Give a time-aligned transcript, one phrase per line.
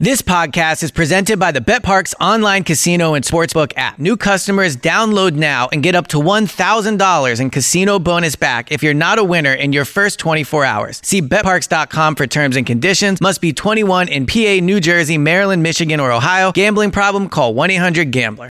[0.00, 3.96] This podcast is presented by the BetParx online casino and sportsbook app.
[3.96, 8.92] New customers download now and get up to $1,000 in casino bonus back if you're
[8.92, 11.00] not a winner in your first 24 hours.
[11.04, 13.20] See betparx.com for terms and conditions.
[13.20, 16.50] Must be 21 in PA, New Jersey, Maryland, Michigan, or Ohio.
[16.50, 17.28] Gambling problem?
[17.28, 18.50] Call 1-800-GAMBLER.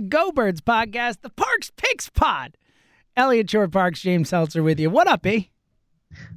[0.00, 2.56] The Go Birds podcast, the Parx Picks Pod.
[3.18, 4.88] Eliot Shorr-Parks, James Seltzer with you.
[4.88, 5.50] What up, E?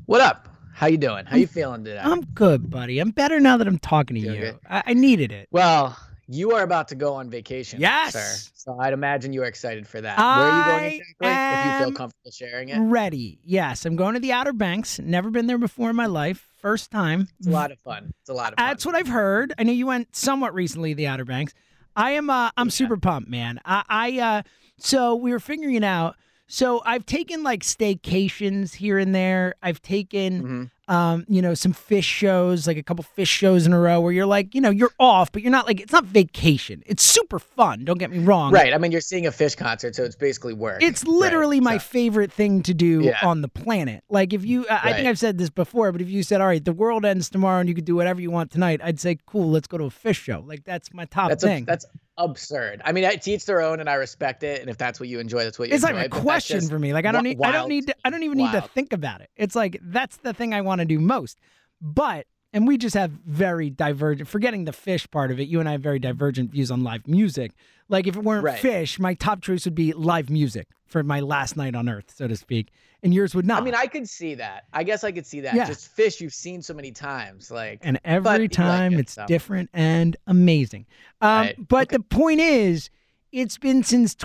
[0.06, 0.50] What up?
[0.74, 1.24] How you doing?
[1.26, 2.02] How you feeling today?
[2.04, 3.00] I'm good, buddy.
[3.00, 4.60] I'm better now that I'm talking to You you.
[4.70, 5.48] I-, I needed it.
[5.50, 5.98] well,
[6.28, 8.12] you are about to go on vacation, Yes.
[8.12, 8.52] sir.
[8.54, 10.18] So I'd imagine you are excited for that.
[10.18, 11.28] Where are you going exactly?
[11.30, 13.40] If you feel comfortable sharing it, Ready.
[13.46, 15.00] Yes, I'm going to the Outer Banks.
[15.00, 16.50] Never been there before in my life.
[16.58, 17.30] First time.
[17.40, 18.12] it's a lot of fun.
[18.20, 18.68] It's a lot of fun.
[18.68, 19.54] That's what I've heard.
[19.58, 21.54] I know you went somewhat recently to the Outer Banks.
[21.96, 22.72] I am uh I'm Yeah.
[22.72, 23.60] super pumped, man.
[23.66, 24.42] I, I uh
[24.78, 26.16] so we were figuring it out.
[26.48, 29.56] So I've taken like staycations here and there.
[29.62, 30.72] I've taken Mhm.
[30.90, 34.12] Um, you know, some Phish shows, like a couple Phish shows in a row where
[34.12, 36.84] you're like, you know, you're off, but you're not like it's not vacation.
[36.86, 38.52] It's super fun, don't get me wrong.
[38.52, 38.74] Right.
[38.74, 40.84] I mean, you're seeing a Phish concert, so it's basically work.
[40.84, 43.18] It's Right, literally my so- favorite thing to do Yeah.
[43.24, 44.04] on the planet.
[44.10, 46.48] Like if you, I I think I've said this before, but if you said, "All
[46.48, 49.18] right, the world ends tomorrow and you could do whatever you want tonight," I'd say,
[49.26, 51.64] "Cool, let's go to a Phish show." Like that's my top That's a, thing.
[51.66, 51.86] that's
[52.18, 52.82] absurd.
[52.86, 54.62] I mean, to each their own, and I respect it.
[54.62, 55.98] And if that's what you enjoy, that's what you it's enjoy.
[55.98, 56.94] like a question for me.
[56.94, 59.22] Like I don't need, I don't need, to, I don't even need to think about
[59.22, 59.30] it.
[59.36, 61.40] It's like that's the thing I want to do most.
[61.82, 64.30] But and we just have very divergent.
[64.30, 67.08] Forgetting the Phish part of it, you and I have very divergent views on live
[67.08, 67.52] music.
[67.90, 68.62] Like if it weren't Right.
[68.62, 72.28] Phish, my top choice would be live music for my last night on Earth, so
[72.28, 72.70] to speak,
[73.04, 73.62] and yours would not.
[73.62, 74.64] I mean, I could see that.
[74.74, 75.54] I guess I could see that.
[75.54, 75.66] Yeah.
[75.66, 77.80] Just Phish you've seen so many times, like.
[77.84, 79.26] and every you like time it, it's so.
[79.28, 80.86] different and amazing.
[81.22, 81.68] Um, Right.
[81.68, 81.98] But Okay.
[81.98, 82.90] the point is,
[83.32, 84.16] it's been since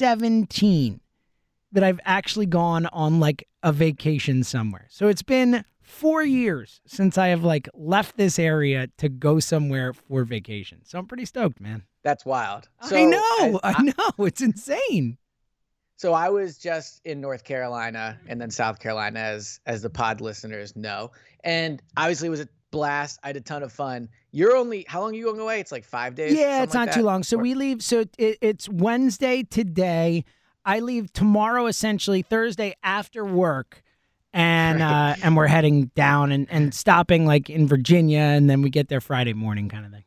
[0.00, 1.00] 2017
[1.72, 4.86] that I've actually gone on like a vacation somewhere.
[4.90, 9.92] So it's been four years since I have like left this area to go somewhere
[9.92, 10.80] for vacation.
[10.84, 11.84] So I'm pretty stoked, man.
[12.02, 12.68] That's wild.
[12.82, 15.18] So I know, as- I know, it's insane.
[16.00, 20.22] So I was just in North Carolina and then South Carolina, as as the pod
[20.22, 21.10] listeners know,
[21.44, 23.20] and obviously it was a blast.
[23.22, 24.08] I had a ton of fun.
[24.32, 25.60] You're only how long are you going away?
[25.60, 26.32] It's like five days.
[26.32, 27.22] Yeah, it's not too long.
[27.22, 27.82] So Or- we leave.
[27.82, 30.24] So it, it's Wednesday today.
[30.64, 33.82] I leave tomorrow, essentially Thursday after work,
[34.32, 38.70] and uh, and we're heading down and, and stopping like in Virginia, and then we
[38.70, 40.04] get there Friday morning, kind of thing.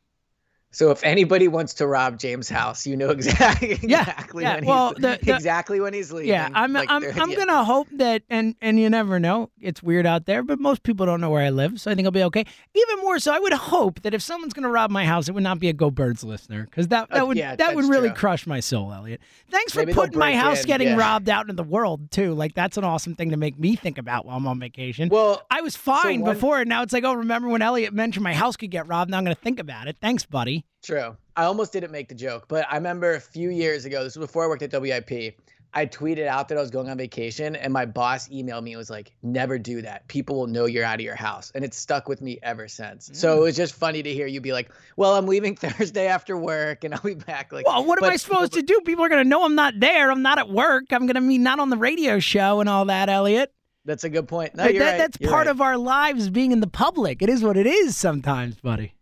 [0.73, 4.55] So if anybody wants to rob James' house, you know exactly Yeah, exactly yeah.
[4.55, 6.29] when Well, he's the- the- exactly when he's leaving.
[6.29, 7.35] Yeah, I'm Like, I'm I'm yeah.
[7.37, 9.49] gonna hope that, and and you never know.
[9.61, 12.05] It's weird out there, but most people don't know where I live, so I think
[12.05, 12.43] I'll be okay.
[12.73, 15.43] Even more so, I would hope that if someone's gonna rob my house, it would
[15.43, 18.09] not be a Go Birds listener, because that that Uh, would yeah, that would really
[18.09, 18.17] true.
[18.17, 19.21] crush my soul, Eliot.
[19.51, 22.33] Thanks for Maybe putting my house in, getting robbed out into the world too.
[22.33, 25.09] Like that's an awesome thing to make me think about while I'm on vacation.
[25.09, 28.23] Well, I was fine one- before, and now it's like, oh, remember when Eliot mentioned
[28.23, 29.11] my house could get robbed?
[29.11, 29.97] Now I'm gonna think about it.
[30.01, 30.62] Thanks, buddy.
[30.83, 31.15] True.
[31.35, 34.27] I almost didn't make the joke, but I remember a few years ago, this was
[34.27, 35.35] before I worked at WIP.
[35.75, 38.77] I tweeted out that I was going on vacation, and my boss emailed me and
[38.77, 40.07] was like, Never do that.
[40.07, 41.51] People will know you're out of your house.
[41.55, 43.09] And it's stuck with me ever since.
[43.13, 43.37] So Mm.
[43.37, 46.83] it was just funny to hear you be like, Well, I'm leaving Thursday after work
[46.83, 47.51] and I'll be back.
[47.51, 48.81] Like, Well, what am I supposed to do?
[48.85, 50.11] People are gonna know I'm not there.
[50.11, 50.83] I'm not at work.
[50.91, 53.51] I'm gonna be not on the radio show and all that, Eliot.
[53.85, 54.53] That's a good point.
[54.55, 54.97] No, you're that, right.
[54.99, 55.51] That's You're part right.
[55.51, 57.23] of our lives being in the public.
[57.23, 58.93] It is what it is sometimes, buddy.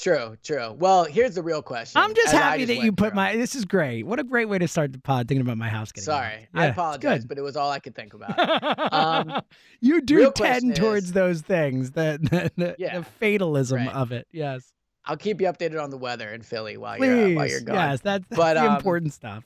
[0.00, 0.72] True, true.
[0.78, 2.00] Well, here's the real question.
[2.00, 3.16] I'm just as happy that you put through.
[3.16, 3.36] my.
[3.36, 4.04] This is great.
[4.04, 6.04] What a great way to start the pod, thinking about my house getting.
[6.04, 7.28] Sorry, Yeah, I apologize, good.
[7.28, 8.92] but it was all I could think about.
[8.92, 9.42] Um,
[9.80, 13.94] you do tend towards is- those things, the the, the, Yeah, the fatalism right.
[13.94, 14.28] of it.
[14.30, 14.72] Yes.
[15.04, 17.60] I'll keep you updated on the weather in Philly while Please, you're uh, while you're
[17.62, 17.74] gone.
[17.74, 19.42] yes, that's, that's But, the um, important stuff.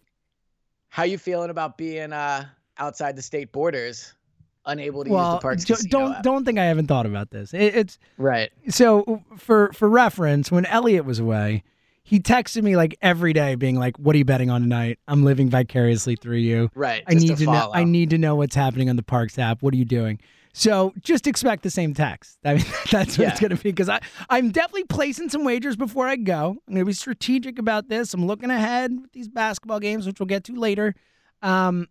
[0.88, 2.44] How you feeling about being uh,
[2.76, 4.12] outside the state borders,
[4.66, 6.22] unable to use the parks don't app?
[6.22, 7.52] don't think I haven't thought about this.
[7.54, 8.50] It, it's Right.
[8.68, 11.62] so for for reference, when Eliot was away,
[12.04, 14.98] he texted me like every day, being like, "What are you betting on tonight?
[15.08, 16.70] I'm living vicariously through you.
[16.74, 17.02] Right.
[17.06, 17.70] I need to know.
[17.72, 19.62] I need to know what's happening on the Parx app.
[19.62, 20.20] What are you doing?"
[20.54, 22.38] So just expect the same text.
[22.44, 25.76] I mean, that's what it's going to be because I I'm definitely placing some wagers
[25.76, 26.56] before I go.
[26.68, 28.12] I'm going to be strategic about this.
[28.12, 30.94] I'm looking ahead with these basketball games, which we'll get to later.
[31.40, 31.88] Um,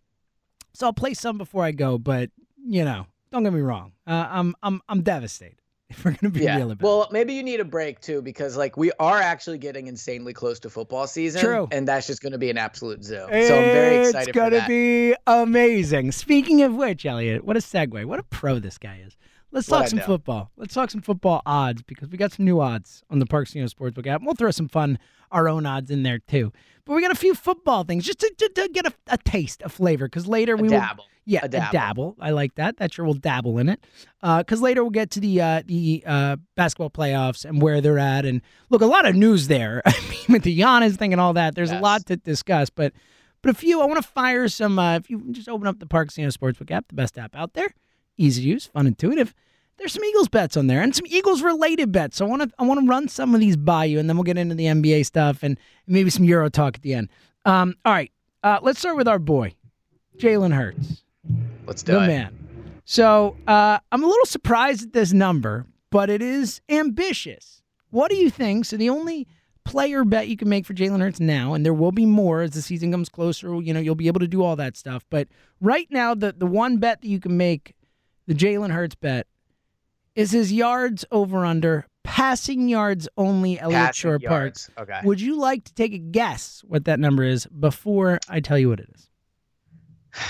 [0.74, 2.30] so I'll play some before I go, but
[2.66, 3.92] you know, don't get me wrong.
[4.06, 5.56] Uh, I'm I'm I'm devastated.
[5.92, 6.56] If we're going to be yeah.
[6.56, 6.86] real about it.
[6.86, 10.58] Well, maybe you need a break too, because like we are actually getting insanely close
[10.60, 11.42] to football season.
[11.42, 11.68] True.
[11.70, 13.16] And that's just going to be an absolute zoo.
[13.16, 16.12] So I'm very excited It's gonna be amazing.
[16.12, 18.06] Speaking of which, Eliot, what a segue.
[18.06, 19.18] What a pro this guy is.
[19.52, 20.50] Let's talk some football.
[20.56, 23.66] Let's talk some football odds because we got some new odds on the Parx Casino
[23.66, 24.22] Sportsbook app.
[24.22, 24.98] We'll throw some fun,
[25.30, 26.52] our own odds in there too.
[26.84, 29.62] But we got a few football things just to, to, to get a, a taste,
[29.64, 30.06] a flavor.
[30.06, 30.82] Because later A we will
[31.24, 31.72] yeah, A dabble.
[31.72, 32.16] dabble.
[32.20, 32.78] I like that.
[32.78, 33.84] That sure will dabble in it.
[34.20, 38.24] Because later we'll get to the uh, the uh, basketball playoffs and where they're at.
[38.24, 39.82] And look, a lot of news there.
[39.86, 42.70] I mean, with the Giannis thing and all that, there's a lot to discuss.
[42.70, 42.92] But
[43.42, 44.78] but a few, I want to fire some.
[44.78, 47.54] Uh, if you just open up the Parx Casino Sportsbook app, the best app out
[47.54, 47.72] there,
[48.22, 49.34] easy to use, fun, intuitive.
[49.78, 52.18] There's some Eagles bets on there and some Eagles related bets.
[52.18, 54.16] So I want to I want to run some of these by you, and then
[54.16, 57.08] we'll get into the NBA stuff and maybe some Euro talk at the end.
[57.44, 58.12] Um, all right,
[58.44, 59.54] uh, let's start with our boy,
[60.18, 61.02] Jalen Hurts
[61.66, 62.06] Let's do it.
[62.06, 62.38] man.
[62.84, 67.62] So uh, I'm a little surprised at this number, but it is ambitious.
[67.90, 68.64] What do you think?
[68.64, 69.26] So the only
[69.64, 72.50] player bet you can make for Jalen Hurts now, and there will be more as
[72.52, 73.60] the season comes closer.
[73.60, 75.04] You know, you'll be able to do all that stuff.
[75.10, 75.28] But
[75.60, 77.74] right now, the the one bet that you can make,
[78.26, 79.26] the Jalen Hurts bet,
[80.14, 83.58] is his yards over under passing yards only.
[83.58, 84.54] Eliot Shore Park.
[84.78, 85.00] Okay.
[85.04, 88.68] Would you like to take a guess what that number is before I tell you
[88.68, 89.08] what it is?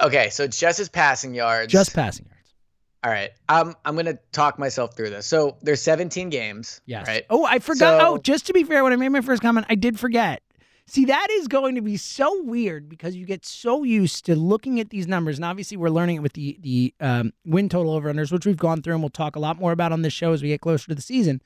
[0.00, 1.72] Okay, so it's just his passing yards.
[1.72, 2.54] Just passing yards.
[3.02, 3.30] All right.
[3.48, 5.26] I'm I'm gonna talk myself through this.
[5.26, 6.80] So there's 17 games.
[6.86, 7.08] Yes.
[7.08, 7.24] Right.
[7.28, 8.00] Oh, I forgot.
[8.06, 10.40] oh, just to be fair, when I made my first comment, I did forget.
[10.88, 14.80] See, that is going to be so weird because you get so used to looking
[14.80, 18.10] at these numbers, and obviously we're learning it with the the um, win total over
[18.10, 20.32] unders, which we've gone through and we'll talk a lot more about on this show
[20.32, 21.42] as we get closer to the season.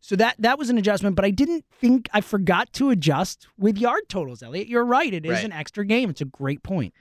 [0.00, 3.78] So that that was an adjustment, but I didn't think I forgot to adjust with
[3.78, 4.42] yard totals.
[4.44, 5.12] Eliot, you're right.
[5.12, 5.44] It is Right.
[5.44, 6.08] an extra game.
[6.10, 6.94] It's a great point.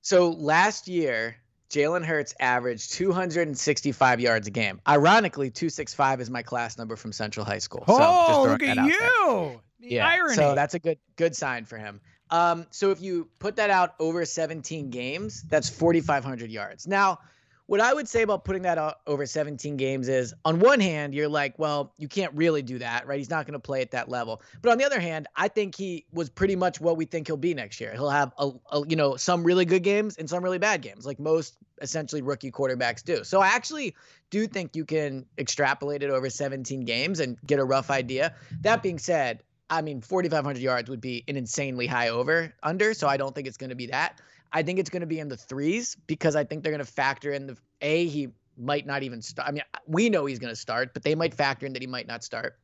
[0.00, 1.36] So last year,
[1.68, 4.80] Jalen Hurts averaged 265 yards a game.
[4.88, 7.84] Ironically, 265 is my class number from Central High School.
[7.86, 9.60] so just oh, look that at out there.
[9.80, 10.08] The yeah.
[10.08, 10.34] irony.
[10.34, 12.00] So that's a good good sign for him.
[12.30, 16.86] Um, so if you put that out over 17 games, that's 4,500 yards.
[16.86, 17.20] Now,
[17.68, 21.14] what I would say about putting that out over 17 games is, on one hand,
[21.14, 23.18] you're like, well, you can't really do that, right?
[23.18, 24.40] He's not going to play at that level.
[24.62, 27.36] But on the other hand, I think he was pretty much what we think he'll
[27.36, 27.92] be next year.
[27.92, 31.04] He'll have a, a you know some really good games and some really bad games,
[31.04, 33.22] like most essentially rookie quarterbacks do.
[33.22, 33.94] So I actually
[34.30, 38.34] do think you can extrapolate it over 17 games and get a rough idea.
[38.62, 42.94] That being said, I mean, 4,500 yards would be an insanely high over under.
[42.94, 44.20] So I don't think it's going to be that.
[44.52, 46.90] I think it's going to be in the threes because I think they're going to
[46.90, 49.48] factor in the A, he might not even start.
[49.48, 51.86] I mean, we know he's going to start, but they might factor in that he
[51.86, 52.58] might not start.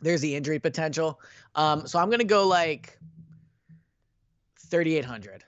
[0.00, 1.20] There's the injury potential.
[1.54, 2.98] Um, so I'm going to go like
[4.70, 5.44] 3,800.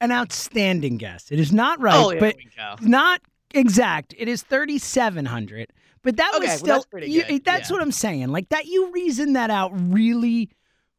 [0.00, 1.32] An outstanding guess.
[1.32, 2.36] It is not right, oh, but
[2.80, 3.20] not
[3.54, 4.14] exact.
[4.18, 5.72] It is 3,700.
[6.04, 7.74] But that Okay, was well, still, that's pretty you- that's yeah.
[7.74, 8.28] what I'm saying.
[8.28, 10.50] Like that, you reasoned that out really,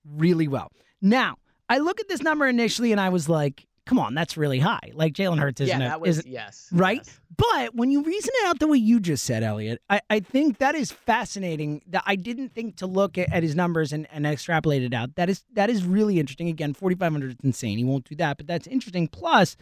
[0.06, 0.72] really well.
[1.02, 1.38] Now,
[1.70, 4.92] I look at this number initially and I was like, come on, that's really high.
[4.94, 6.68] Like Jalen Hurts isn't, Yeah, that was, isn't yes.
[6.72, 6.98] right?
[7.06, 7.20] yes.
[7.38, 10.58] But when you reason it out the way you just said, Eliot, I, I think
[10.60, 11.82] that is fascinating.
[11.88, 15.16] That I didn't think to look at, at his numbers and, and extrapolate it out.
[15.16, 16.48] That is that is really interesting.
[16.50, 17.78] Again, 4,500 is insane.
[17.78, 19.08] He won't do that, but that's interesting.
[19.10, 19.58] Plus,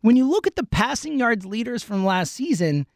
[0.00, 2.86] when you look at the passing yards leaders from last season,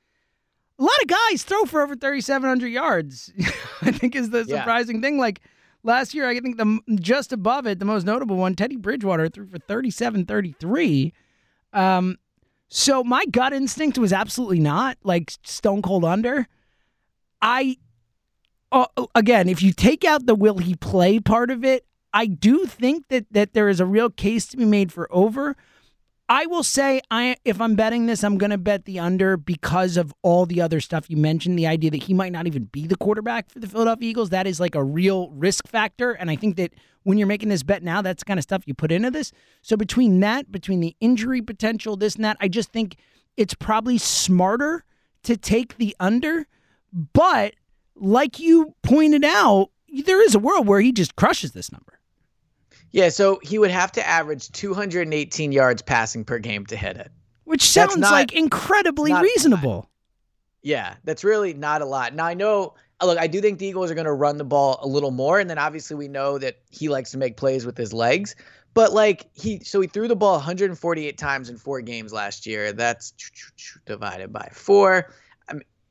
[0.79, 3.33] a lot of guys throw for over 3,700 yards.
[3.83, 4.61] I think is the Yeah.
[4.61, 5.19] surprising thing.
[5.19, 5.41] Like
[5.83, 9.47] last year, I think the just above it, the most notable one, Teddy Bridgewater threw
[9.47, 11.13] for 3733.
[11.73, 12.17] Um,
[12.69, 16.49] so my gut instinct was absolutely not like stone cold under.
[17.41, 17.77] I,
[18.71, 22.65] uh, again, if you take out the will he play part of it, I do
[22.67, 25.57] think that that there is a real case to be made for over.
[26.29, 30.15] I will say, I if I'm betting this, I'm to bet the under because of
[30.23, 31.59] all the other stuff you mentioned.
[31.59, 34.47] The idea that he might not even be the quarterback for the Philadelphia Eagles, that
[34.47, 36.13] is like a real risk factor.
[36.13, 38.75] And I think that when you're making this bet now, that's kind of stuff you
[38.75, 39.33] put into this.
[39.61, 42.97] So between that, between the injury potential, this and that, I just think
[43.37, 44.85] it's probably smarter
[45.25, 46.47] to take the under.
[47.13, 47.55] But
[47.95, 49.71] like you pointed out,
[50.05, 51.99] there is a world where he just crushes this number.
[52.93, 57.11] Yeah, so he would have to average 218 yards passing per game to hit it.
[57.45, 59.91] Which sounds not, like incredibly reasonable.
[60.63, 62.15] Yeah, that's really not a lot.
[62.15, 64.45] Now I know uh, look, I do think the Eagles are going to run the
[64.45, 67.67] ball a little more and then obviously we know that he likes to make plays
[67.67, 68.37] with his legs.
[68.75, 72.73] But like he so he threw the ball 148 times in 4 games last year.
[72.73, 73.13] That's
[73.87, 75.13] divided by 4.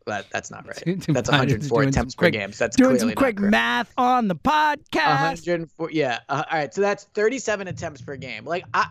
[0.08, 1.06] That, that's not right.
[1.08, 2.54] That's 104 attempts quick, per game.
[2.54, 5.46] So that's doing some quick math on the podcast.
[5.48, 5.92] 104.
[5.92, 6.20] Yeah.
[6.28, 6.74] Uh, all right.
[6.74, 8.46] So that's 37 attempts per game.
[8.46, 8.88] Like I,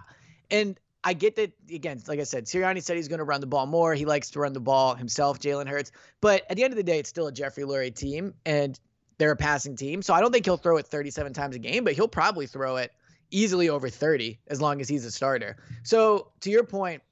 [0.50, 2.00] and I get that again.
[2.06, 3.94] Like I said, Sirianni said he's going to run the ball more.
[3.94, 5.92] He likes to run the ball himself, Jalen Hurts.
[6.20, 8.78] But at the end of the day, it's still a Jeffrey Lurie team, and
[9.18, 10.02] they're a passing team.
[10.02, 12.76] So I don't think he'll throw it 37 times a game, but he'll probably throw
[12.76, 12.92] it
[13.30, 15.56] easily over 30 as long as he's a starter.
[15.82, 17.02] So to your point,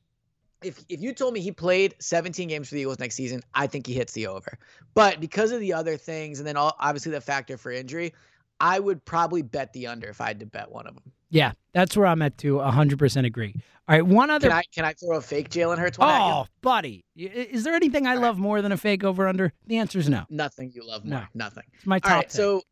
[0.62, 3.66] if if you told me he played 17 games for the Eagles next season, I
[3.66, 4.58] think he hits the over.
[4.94, 8.14] But because of the other things, and then all, obviously the factor for injury,
[8.60, 11.12] I would probably bet the under if I had to bet one of them.
[11.30, 12.54] Yeah, that's where I'm at too.
[12.54, 13.54] 100% agree.
[13.86, 14.48] All right, one other.
[14.48, 17.04] Can I, can I throw a fake Jalen Hurts one Oh, buddy.
[17.16, 18.42] Is there anything I All love right.
[18.42, 19.52] more than a fake over under?
[19.66, 20.24] The answer is no.
[20.30, 21.20] Nothing you love more.
[21.20, 21.26] No.
[21.34, 21.64] Nothing.
[21.74, 22.10] It's my top.
[22.10, 22.62] All right, so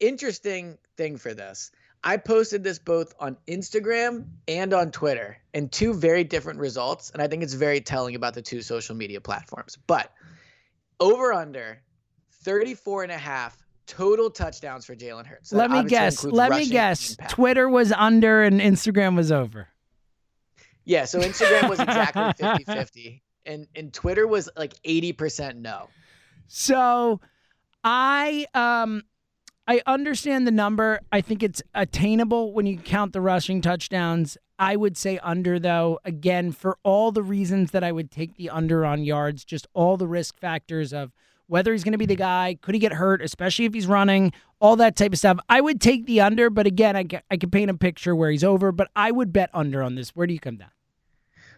[0.00, 1.70] interesting thing for this.
[2.06, 7.10] I posted this both on Instagram and on Twitter, and two very different results.
[7.10, 9.76] And I think it's very telling about the two social media platforms.
[9.88, 10.12] But
[11.00, 11.82] over under
[12.44, 13.58] 34 and a half
[13.88, 15.50] total touchdowns for Jalen Hurts.
[15.50, 16.22] That let me guess.
[16.22, 17.16] Let me guess.
[17.28, 19.66] Twitter was under and Instagram was over.
[20.84, 25.88] Yeah, so Instagram was exactly 50-50 and and Twitter was like 80% no.
[26.46, 27.20] So
[27.82, 29.02] I um
[29.68, 31.00] I understand the number.
[31.10, 34.38] I think it's attainable when you count the rushing touchdowns.
[34.58, 38.48] I would say under though, again, for all the reasons that I would take the
[38.48, 41.12] under on yards, just all the risk factors of
[41.48, 44.32] whether he's going to be the guy, could he get hurt, especially if he's running,
[44.60, 45.38] all that type of stuff.
[45.48, 48.44] I would take the under, but again, I, I could paint a picture where he's
[48.44, 50.10] over, but I would bet under on this.
[50.10, 50.70] Where do you come down?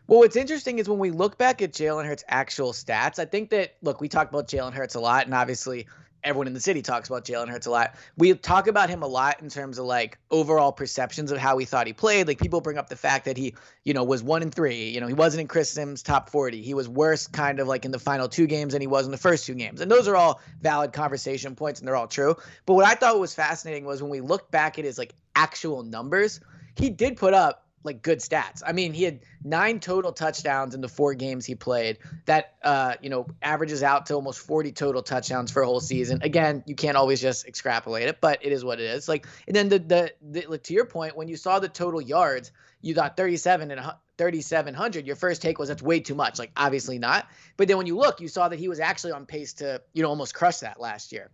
[0.06, 3.50] Well, what's interesting is when we look back at Jalen Hurts' actual stats, I think
[3.50, 5.86] that, look, we talk about Jalen Hurts a lot, and obviously
[6.24, 7.94] everyone in the city talks about Jalen Hurts a lot.
[8.16, 11.64] We talk about him a lot in terms of like overall perceptions of how we
[11.64, 12.26] thought he played.
[12.26, 14.88] Like people bring up the fact that he, you know, was one in three.
[14.88, 16.62] You know, he wasn't in Chris Simms' top 40.
[16.62, 19.12] He was worse kind of like in the final two games than he was in
[19.12, 19.80] the first two games.
[19.80, 22.36] And those are all valid conversation points and they're all true.
[22.66, 25.82] But what I thought was fascinating was when we look back at his like actual
[25.82, 26.40] numbers,
[26.76, 28.62] he did put up like good stats.
[28.66, 31.98] I mean, he had nine total touchdowns in the four games he played.
[32.26, 36.20] That uh, you know, averages out to almost 40 total touchdowns for a whole season.
[36.22, 39.08] Again, you can't always just extrapolate it, but it is what it is.
[39.08, 40.12] Like, and then the the,
[40.48, 43.80] the to your point, when you saw the total yards, you thought 37 and
[44.18, 47.86] 3700 your first take was that's way too much like obviously not but then when
[47.86, 50.58] you look you saw that he was actually on pace to you know almost crush
[50.58, 51.30] that last year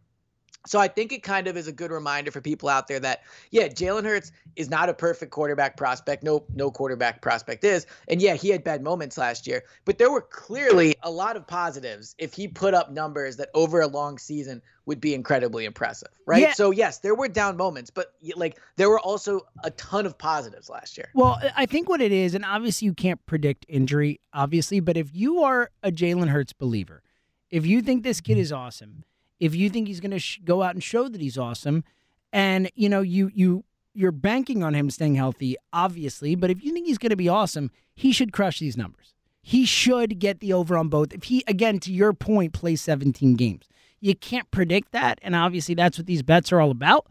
[0.66, 3.22] so I think it kind of is a good reminder for people out there that
[3.50, 6.22] yeah, Jalen Hurts is not a perfect quarterback prospect.
[6.22, 7.86] No, no quarterback prospect is.
[8.08, 11.46] And yeah, he had bad moments last year, but there were clearly a lot of
[11.46, 16.08] positives if he put up numbers that over a long season would be incredibly impressive,
[16.26, 16.42] right?
[16.42, 16.52] Yeah.
[16.52, 20.68] So yes, there were down moments, but like there were also a ton of positives
[20.68, 21.10] last year.
[21.14, 25.14] Well, I think what it is, and obviously you can't predict injury, obviously, but if
[25.14, 27.02] you are a Jalen Hurts believer,
[27.50, 29.04] if you think this kid is awesome
[29.40, 31.84] if you think he's going to sh- go out and show that he's awesome,
[32.32, 33.64] and you know you you
[33.94, 37.28] you're banking on him staying healthy, obviously, but if you think he's going to be
[37.28, 39.14] awesome, he should crush these numbers.
[39.40, 41.12] He should get the over on both.
[41.12, 43.68] If he again to your point plays 17 games.
[44.00, 47.06] You can't predict that, and obviously that's what these bets are all about.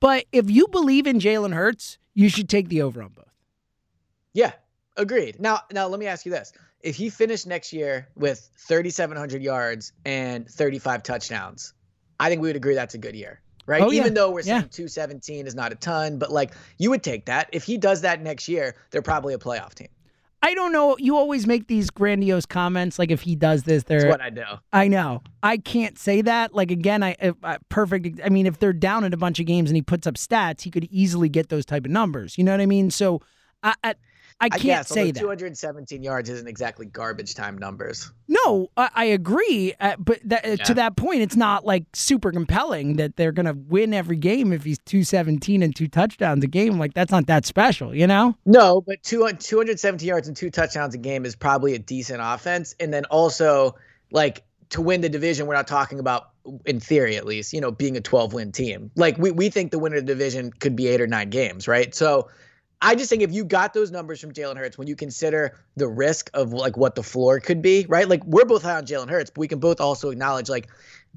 [0.00, 3.26] But if you believe in Jalen Hurts, you should take the over on both.
[4.32, 4.52] Yeah,
[4.96, 5.38] agreed.
[5.38, 9.92] Now, now let me ask you this: if he finished next year with 3,700 yards
[10.04, 11.74] and 35 touchdowns,
[12.18, 13.82] I think we would agree that's a good year, right?
[13.82, 14.68] Oh, Even though we're saying yeah.
[14.68, 17.48] 217 is not a ton, but like you would take that.
[17.52, 19.88] If he does that next year, they're probably a playoff team.
[20.42, 20.96] I don't know.
[20.98, 24.00] You always make these grandiose comments, like if he does this, they're.
[24.00, 24.44] That's what I do.
[24.72, 25.22] I know.
[25.42, 26.54] I can't say that.
[26.54, 28.20] Like again, I if, uh, perfect.
[28.24, 30.62] I mean, if they're down in a bunch of games and he puts up stats,
[30.62, 32.38] he could easily get those type of numbers.
[32.38, 32.90] You know what I mean?
[32.90, 33.20] So,
[33.62, 33.98] I, at
[34.40, 38.10] I can't I guess, say that 217 yards isn't exactly garbage time numbers.
[38.26, 40.56] No, I, I agree, uh, but that, uh, yeah.
[40.56, 44.52] to that point, it's not like super compelling that they're going to win every game
[44.52, 46.78] if he's 217 and two touchdowns a game.
[46.78, 48.34] Like that's not that special, you know?
[48.46, 52.74] No, but two, 217 yards and two touchdowns a game is probably a decent offense,
[52.80, 53.76] and then also
[54.10, 56.30] like to win the division, we're not talking about
[56.64, 58.90] in theory at least, you know, being a 12 win team.
[58.96, 61.68] Like we we think the winner of the division could be eight or nine games,
[61.68, 61.94] right?
[61.94, 62.28] So
[62.82, 65.86] I just think if you got those numbers from Jalen Hurts, when you consider the
[65.86, 68.08] risk of like what the floor could be, right?
[68.08, 70.68] Like we're both high on Jalen Hurts, but we can both also acknowledge like,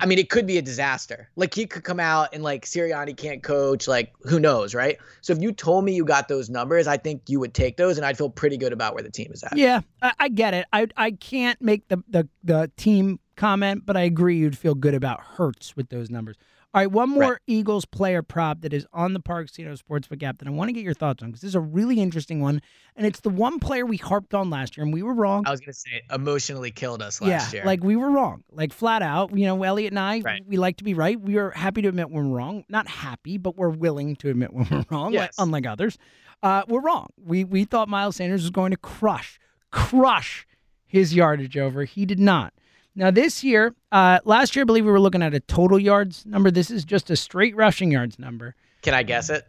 [0.02, 1.30] I mean, it could be a disaster.
[1.36, 4.98] Like he could come out and like Sirianni can't coach, like who knows, right?
[5.22, 7.98] So if you told me you got those numbers, I think you would take those,
[7.98, 9.56] and I'd feel pretty good about where the team is at.
[9.56, 10.66] Yeah, I, I get it.
[10.74, 14.96] I I can't make the the the team comment, but I agree you'd feel good
[14.96, 16.38] about Hurts with those numbers.
[16.76, 17.38] All right, one more Right.
[17.46, 20.74] Eagles player prop that is on the Parx Casino Sportsbook app that I want to
[20.74, 22.62] get your thoughts on because this is a really interesting one,
[22.96, 25.44] and it's the one player we harped on last year, and we were wrong.
[25.46, 27.66] I was gonna say emotionally killed us last yeah, year.
[27.66, 29.38] like we were wrong, like flat out.
[29.38, 30.44] You know, Eliot and I, Right.
[30.48, 31.20] we like to be right.
[31.22, 32.66] We are happy to admit when we're wrong.
[32.70, 35.36] Not happy, but we're willing to admit when we're wrong, like, Yes.
[35.38, 36.00] unlike others.
[36.42, 37.08] Uh, we're wrong.
[37.24, 39.40] We we thought Miles Sanders was going to crush,
[39.72, 40.48] crush
[40.86, 41.84] his yardage over.
[41.86, 42.54] He did not.
[42.96, 46.26] Now this year, uh, last year I believe we were looking at a total yards
[46.26, 46.52] number.
[46.52, 48.56] This is just a straight rushing yards number.
[48.82, 49.48] Can I guess it?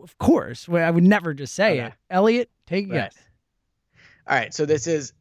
[0.00, 1.86] Of course, well, I would never just say Okay.
[1.88, 1.92] it.
[2.08, 2.94] Eliot, take a Right.
[3.12, 3.14] guess.
[4.28, 5.12] All right, so this is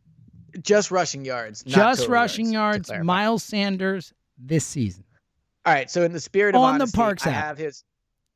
[0.61, 2.91] just rushing yards, not Just rushing to yards.
[3.03, 5.03] Miles Sanders this season.
[5.65, 7.43] All right, so in the spirit of On the honesty, Parks I app.
[7.45, 7.83] have his,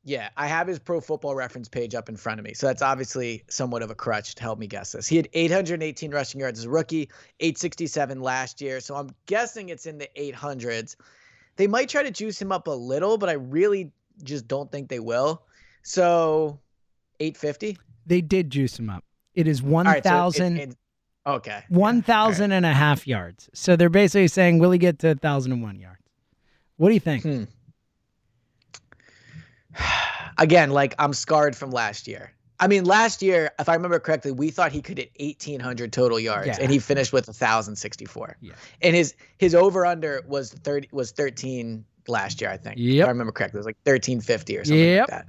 [0.03, 2.53] yeah, I have his Pro Football Reference page up in front of me.
[2.53, 5.07] So that's obviously somewhat of a crutch to help me guess this.
[5.07, 8.79] He had 818 rushing yards as a rookie, 867 last year.
[8.79, 10.95] So I'm guessing it's in the 800s.
[11.57, 13.91] They might try to juice him up a little, but I really
[14.23, 15.43] just don't think they will.
[15.83, 16.59] So
[17.19, 17.77] 850.
[18.07, 19.03] They did juice him up.
[19.35, 20.75] It is All right, so it- 1,000
[21.27, 21.49] okay.
[21.69, 23.49] yeah, 1,000 and a half yards.
[23.53, 26.01] So they're basically saying, will he get to 1,001 yards?
[26.77, 27.23] What do you think?
[27.23, 27.43] Hmm.
[30.37, 32.31] Again, like I'm scarred from last year.
[32.59, 36.19] I mean, last year, if I remember correctly, we thought he could hit 1,800 total
[36.19, 36.57] yards, Yeah.
[36.61, 38.37] and he finished with 1,064.
[38.39, 38.53] Yeah.
[38.83, 42.79] And his his over under was 30 was 13 last year, I think.
[42.79, 44.99] If I remember correctly, it was like 1350 or something Yep.
[45.01, 45.25] like that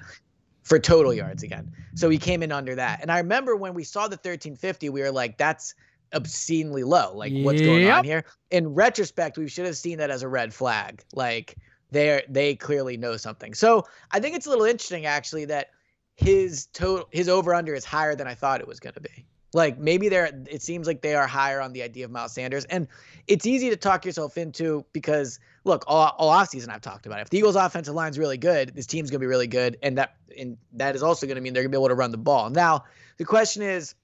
[0.62, 1.72] for total yards again.
[1.94, 3.00] So he came in under that.
[3.02, 5.74] And I remember when we saw the 1350, we were like, that's
[6.14, 7.12] obscenely low.
[7.16, 8.24] Like, what's going on here?
[8.50, 11.02] In retrospect, we should have seen that as a red flag.
[11.14, 11.56] Like,
[11.92, 13.54] they they clearly know something.
[13.54, 15.68] So I think it's a little interesting actually that
[16.14, 19.26] his total his over under is higher than I thought it was going to be.
[19.54, 22.64] Like maybe they're it seems like they are higher on the idea of Miles Sanders,
[22.64, 22.88] and
[23.28, 27.22] it's easy to talk yourself into because look, all, all offseason I've talked about it.
[27.22, 29.98] If the Eagles' offensive line's really good, this team's going to be really good, and
[29.98, 32.12] that and that is also going to mean they're going to be able to run
[32.12, 32.48] the ball.
[32.48, 32.84] Now
[33.18, 33.94] the question is,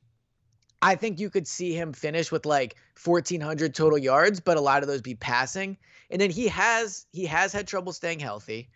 [0.82, 4.82] I think you could see him finish with like 1,400 total yards, but a lot
[4.82, 5.78] of those be passing.
[6.10, 8.68] And then he has he has had trouble staying healthy.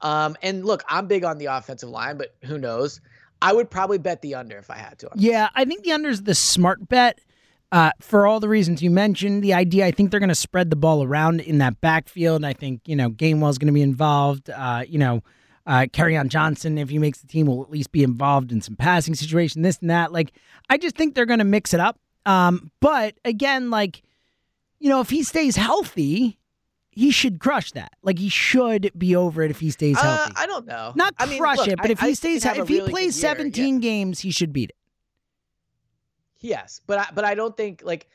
[0.00, 3.00] Um, and look, I'm big on the offensive line, but who knows?
[3.40, 5.10] I would probably bet the under if I had to.
[5.14, 7.20] Yeah, I think the under is the smart bet.
[7.70, 10.68] Uh, for all the reasons you mentioned, the idea I think they're going to spread
[10.68, 12.44] the ball around in that backfield.
[12.44, 14.50] I think you know Gainwell's going to be involved.
[14.50, 15.22] Uh, you know,
[15.66, 18.76] uh, on Johnson, if he makes the team, will at least be involved in some
[18.76, 19.62] passing situation.
[19.62, 20.12] This and that.
[20.12, 20.32] Like,
[20.68, 21.98] I just think they're going to mix it up.
[22.26, 24.02] Um, but again, like,
[24.78, 26.38] you know, if he stays healthy,
[26.92, 27.92] he should crush that.
[28.02, 30.32] Like, he should be over it if he stays Uh, healthy.
[30.36, 30.92] I don't know.
[30.94, 32.80] Not I mean, crush look, it, but I- if he stays, have a if he
[32.80, 33.36] plays year, yeah.
[33.36, 34.76] 17 games, he should beat it.
[36.40, 38.08] Yes, but I, but I don't think like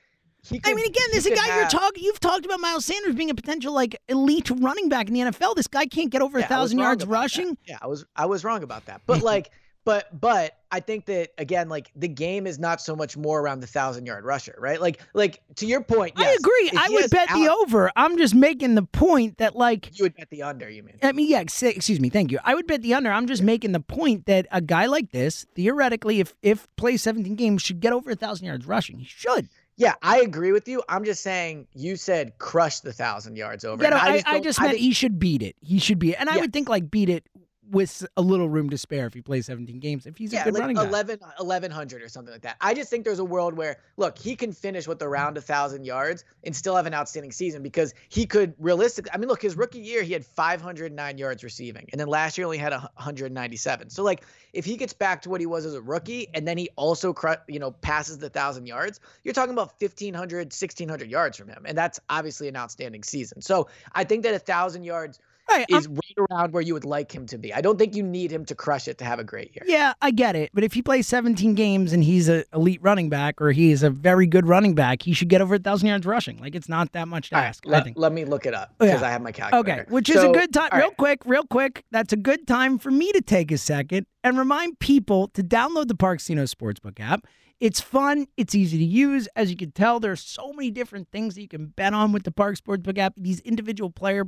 [0.43, 0.59] he.
[0.59, 2.03] Could, I mean, again, this a guy you're talking.
[2.03, 5.55] You've talked about Miles Sanders being a potential like elite running back in the NFL.
[5.55, 7.17] This guy can't get over a Yeah, thousand yards about that.
[7.19, 7.57] rushing.
[7.65, 9.01] Yeah, I was I was wrong about that.
[9.05, 9.49] But like,
[9.87, 13.61] but but I think that again, like the game is not so much more around
[13.61, 14.81] the thousand yard rusher, right?
[14.81, 16.71] Like like to your point, I agree.
[16.77, 17.89] I would bet the over.
[17.95, 19.97] I'm just making the point that like.
[19.97, 20.69] You would bet the under.
[20.69, 20.95] You mean?
[21.01, 21.39] I mean, yeah.
[21.39, 22.09] ex- Excuse me.
[22.09, 22.39] Thank you.
[22.43, 23.09] I would bet the under.
[23.09, 27.35] I'm just making the point that a guy like this, theoretically, if if plays 17
[27.37, 28.99] games, should get over a thousand yards rushing.
[28.99, 29.47] He should.
[29.77, 30.83] Yeah, I agree with you.
[30.89, 33.81] I'm just saying you said crush the thousand yards over.
[33.81, 35.55] Yeah, no, and I, just I just I meant think- he should beat it.
[35.61, 36.41] He should beat it, and I Yeah.
[36.41, 37.23] would think like beat it
[37.69, 40.05] with a little room to spare if he plays 17 games.
[40.05, 40.87] If he's a good like running back.
[40.87, 42.57] 11, 1100 or something like that.
[42.61, 45.85] I just think there's a world where, look, he can finish with around a thousand
[45.85, 49.11] yards and still have an outstanding season because he could realistically.
[49.13, 52.45] I mean, look, his rookie year he had 509 yards receiving, and then last year
[52.45, 53.89] only had a 197.
[53.89, 56.57] So like, if he gets back to what he was as a rookie, and then
[56.57, 61.37] he also, cru- you know, passes the thousand yards, you're talking about 1500, 1600 yards
[61.37, 63.41] from him, and that's obviously an outstanding season.
[63.41, 65.19] So I think that a thousand yards
[65.49, 67.53] Right, I'm- is right around where you would like him to be.
[67.53, 69.63] I don't think you need him to crush it to have a great year.
[69.65, 70.49] Yeah, I get it.
[70.53, 73.83] But if he plays 17 games and he's an elite running back or he is
[73.83, 76.37] a very good running back, he should get over a thousand yards rushing.
[76.39, 77.65] Like it's not that much to All right, ask.
[77.65, 77.97] I let, think.
[77.97, 78.91] let me look it up Oh, yeah.
[78.91, 79.81] because I have my calculator.
[79.81, 80.69] Okay, which is a good time.
[80.73, 80.97] Real right.
[80.97, 81.83] quick, real quick.
[81.91, 85.87] That's a good time for me to take a second and remind people to download
[85.87, 87.25] the Parx Casino Sportsbook app.
[87.59, 88.27] It's fun.
[88.37, 89.27] It's easy to use.
[89.35, 92.11] As you can tell, there are so many different things that you can bet on
[92.11, 93.13] with the Parx Sportsbook app.
[93.17, 94.25] These individual player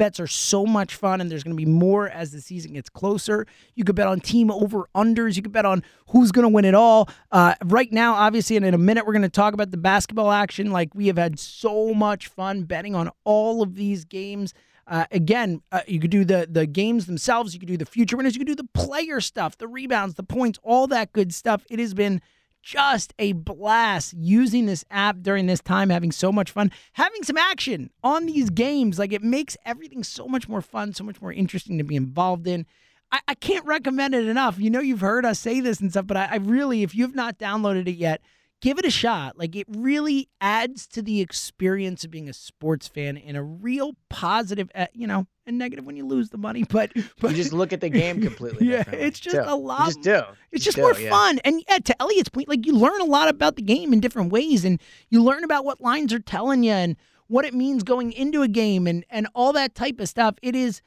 [0.00, 2.88] bets are so much fun, and there's going to be more as the season gets
[2.88, 3.46] closer.
[3.74, 5.36] You could bet on team over unders.
[5.36, 7.10] You could bet on who's going to win it all.
[7.30, 10.32] Uh, right now, obviously, and in a minute, we're going to talk about the basketball
[10.32, 10.70] action.
[10.70, 14.54] Like we have had so much fun betting on all of these games.
[14.86, 17.52] Uh, again, uh, you could do the the games themselves.
[17.52, 18.34] You could do the future winners.
[18.34, 21.62] You could do the player stuff, the rebounds, the points, all that good stuff.
[21.68, 22.22] It has been
[22.62, 27.36] just a blast using this app during this time, having so much fun, having some
[27.36, 28.98] action on these games.
[28.98, 32.46] Like it makes everything so much more fun, so much more interesting to be involved
[32.46, 32.66] in.
[33.12, 34.58] I, I can't recommend it enough.
[34.58, 37.04] You know, you've heard us say this and stuff, but I, I really, if you
[37.04, 38.20] have not downloaded it yet,
[38.60, 39.38] give it a shot.
[39.38, 43.92] Like it really adds to the experience of being a sports fan in a real
[44.08, 47.52] positive, uh, you know, and negative when you lose the money, but, but you just
[47.52, 48.68] look at the game completely.
[48.68, 49.42] yeah, it's just too.
[49.44, 49.80] a lot.
[49.80, 50.22] You just do.
[50.52, 51.10] It's just just more yeah.
[51.10, 51.40] fun.
[51.44, 54.32] And yeah, to Eliot's point, like you learn a lot about the game in different
[54.32, 56.96] ways, and you learn about what lines are telling you and
[57.26, 60.36] what it means going into a game and and all that type of stuff.
[60.42, 60.82] It is.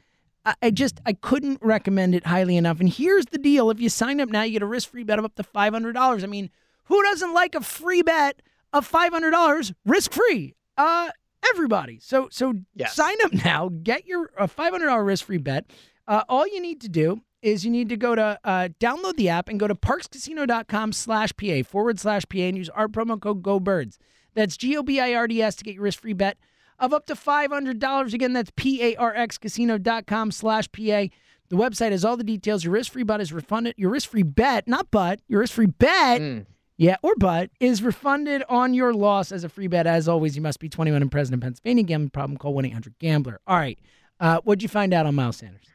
[0.46, 2.80] I I just I couldn't recommend it highly enough.
[2.80, 5.26] And here's the deal: if you sign up now, you get a risk-free bet of
[5.26, 6.24] up to five hundred dollars.
[6.24, 6.50] I mean,
[6.86, 8.42] who doesn't like a free bet
[8.72, 10.56] of five hundred dollars risk-free?
[10.78, 11.10] Uh,
[11.50, 12.00] everybody.
[12.00, 12.96] So so Yes.
[12.96, 13.70] sign up now.
[13.84, 15.66] Get your a five hundred dollar risk-free bet.
[16.08, 19.30] Uh, all you need to do is you need to go to uh, download the
[19.30, 23.44] app and go to parxcasino.com slash PA forward slash PA and use our promo code
[23.44, 23.98] GoBirds.
[24.34, 26.38] That's G O B I R D S to get your risk free bet
[26.80, 28.14] of up to $500.
[28.14, 31.06] Again, that's P A R X casino.com slash PA.
[31.50, 32.64] The website has all the details.
[32.64, 33.76] Your risk free bet is refunded.
[33.78, 36.20] Your risk free bet, not but, your risk free bet.
[36.22, 36.46] Mm.
[36.78, 39.86] Yeah, or but is refunded on your loss as a free bet.
[39.86, 41.84] As always, you must be 21 and present in Pennsylvania.
[41.84, 42.38] Gambling problem?
[42.38, 43.40] Call 1 800 Gambler.
[43.46, 43.78] All right.
[44.20, 45.66] Uh, what'd you find out on Miles Sanders?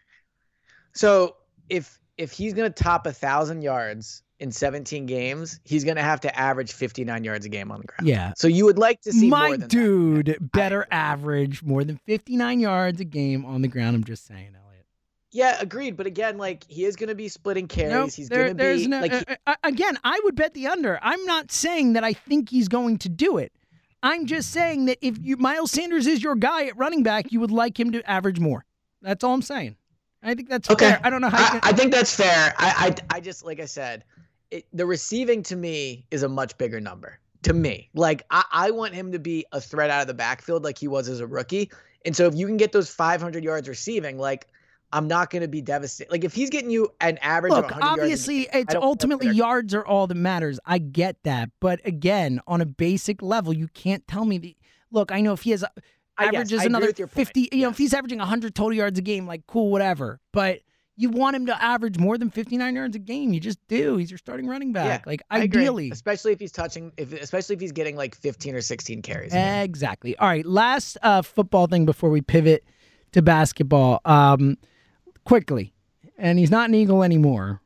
[0.92, 1.36] So
[1.68, 6.38] if if he's gonna top a thousand yards in 17 games, he's gonna have to
[6.38, 8.08] average 59 yards a game on the ground.
[8.08, 8.32] Yeah.
[8.36, 9.70] So you would like to see My more than that.
[9.70, 13.94] dude, better average more than 59 yards a game on the ground.
[13.94, 14.56] I'm just saying.
[15.30, 15.96] Yeah, agreed.
[15.96, 17.92] But again, like he is gonna be splitting carries.
[17.92, 20.66] Nope, he's there- gonna be no, like he- uh, uh, again, I would bet the
[20.68, 20.98] under.
[21.02, 23.52] I'm not saying that I think he's going to do it.
[24.02, 27.40] I'm just saying that if you Miles Sanders is your guy at running back, you
[27.40, 28.64] would like him to average more.
[29.02, 29.76] That's all I'm saying.
[30.22, 30.90] I think that's Okay.
[30.90, 31.00] fair.
[31.04, 31.38] I don't know how.
[31.38, 32.54] You I, can, I think that's fair.
[32.58, 34.04] I, I, I just like I said,
[34.50, 37.18] it, the receiving to me is a much bigger number.
[37.42, 40.64] To me, like I, I want him to be a threat out of the backfield
[40.64, 41.70] like he was as a rookie.
[42.04, 44.48] And so if you can get those 500 yards receiving, like
[44.92, 46.10] I'm not going to be devastated.
[46.10, 48.80] Like if he's getting you an average Look, of 100 yards obviously, game, it's don't
[48.80, 50.58] know if ultimately yards are all that matters.
[50.64, 54.56] I get that, but again, on a basic level, you can't tell me the.
[54.90, 55.64] Look, I know if he has
[56.16, 57.12] averages another your point.
[57.12, 60.20] fifty, you know, if he's averaging hundred total yards a game, like cool, whatever.
[60.32, 60.60] But
[60.96, 63.34] you want him to average more than fifty nine yards a game.
[63.34, 63.98] You just do.
[63.98, 65.06] He's your starting running back.
[65.06, 65.62] like I agree.
[65.62, 69.34] ideally, especially if he's touching, if especially if he's getting like 15 or 16 carries.
[69.34, 70.16] Exactly.
[70.16, 70.46] All right.
[70.46, 72.64] Last uh, football thing before we pivot
[73.12, 74.00] to basketball.
[74.04, 74.56] Um,
[75.28, 75.74] quickly,
[76.16, 77.60] and he's not an Eagle anymore,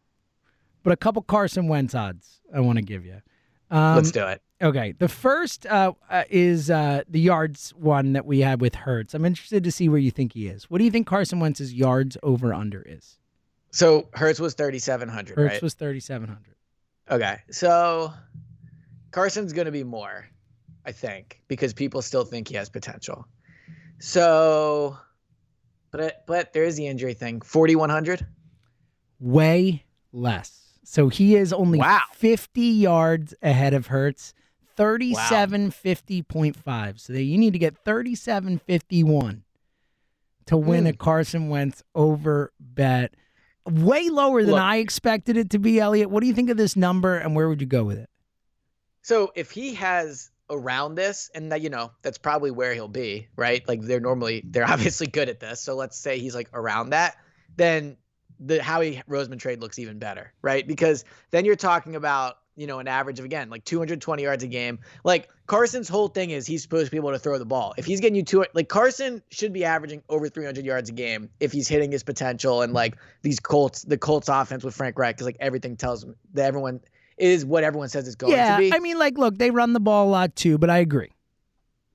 [0.82, 3.22] but a couple Carson Wentz odds I want to give you.
[3.70, 4.42] Um, Let's do it.
[4.60, 4.92] Okay.
[4.98, 9.14] The first uh, uh, is uh, the yards one that we had with Hurts.
[9.14, 10.68] I'm interested to see where you think he is.
[10.70, 13.18] What do you think Carson Wentz's yards over under is?
[13.70, 15.62] So Hurts was 3,700, Hurts right?
[15.62, 16.54] was 3,700.
[17.10, 17.38] Okay.
[17.50, 18.12] So
[19.12, 20.26] Carson's going to be more,
[20.84, 23.26] I think, because people still think he has potential.
[23.98, 24.96] So,
[25.92, 27.40] but but there is the injury thing.
[27.40, 28.26] 4,100.
[29.20, 30.58] Way less.
[30.84, 32.00] So he is only Wow.
[32.14, 34.34] 50 yards ahead of Hurts.
[34.76, 37.00] 3750.5.
[37.00, 39.44] So you need to get 3751
[40.46, 40.98] to win a Mm.
[40.98, 43.14] Carson Wentz over bet.
[43.64, 46.10] Way lower than Look- I expected it to be, Eliot.
[46.10, 48.10] What do you think of this number and where would you go with it?
[49.02, 53.28] So if he has around this, and that you know that's probably where he'll be,
[53.36, 53.66] right?
[53.66, 55.60] Like they're normally they're obviously good at this.
[55.60, 57.16] So let's say he's like around that,
[57.56, 57.96] then
[58.40, 60.66] the Howie Roseman trade looks even better, right?
[60.66, 64.46] Because then you're talking about you know an average of again like 220 yards a
[64.46, 64.78] game.
[65.04, 67.74] Like Carson's whole thing is he's supposed to be able to throw the ball.
[67.76, 71.30] If he's getting you two, like Carson should be averaging over 300 yards a game
[71.40, 75.16] if he's hitting his potential and like these Colts, the Colts offense with Frank Reich,
[75.16, 76.80] because like everything tells him that everyone
[77.22, 78.74] is what everyone says it's going yeah, to be.
[78.74, 81.10] I mean, like, look, they run the ball a lot too, but I agree.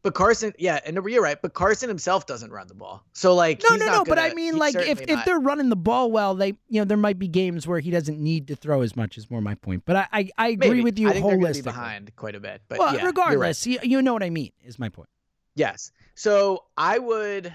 [0.04, 1.42] But Carson, yeah, and you're right.
[1.42, 3.98] But Carson himself doesn't run the ball, so like No, no, no.
[4.06, 6.86] But gonna- I mean, like, if, if they're running the ball well, they, you know,
[6.86, 9.18] there might be games where he doesn't need to throw as much.
[9.18, 9.84] Is more my point.
[9.86, 10.84] But I, I, I agree maybe.
[10.84, 13.08] with you I think they're be behind quite a bit, but well, yeah, you're right.
[13.08, 14.52] regardless, you, you know what I mean.
[14.63, 15.10] Is my point.
[15.56, 15.92] Yes.
[16.16, 17.54] So I would.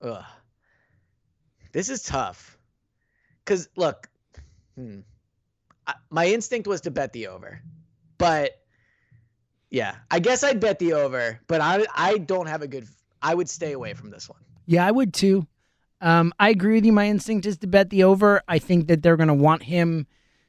[0.00, 0.24] Ugh.
[1.72, 2.58] This is tough,
[3.44, 4.08] because look,
[4.76, 5.00] hmm,
[6.10, 7.62] my instinct was to bet the over,
[8.18, 8.60] but
[9.70, 12.86] yeah, I guess I'd bet the over, but I I don't have a good.
[13.22, 14.40] I would stay away from this one.
[14.66, 15.46] Yeah, I would too.
[16.00, 16.92] Um, I agree with you.
[16.92, 18.42] My instinct is to bet the over.
[18.48, 20.06] I think that they're going to want him